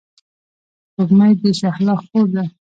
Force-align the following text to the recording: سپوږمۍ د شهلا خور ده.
سپوږمۍ 0.89 1.33
د 1.41 1.43
شهلا 1.59 1.95
خور 2.05 2.25
ده. 2.35 2.43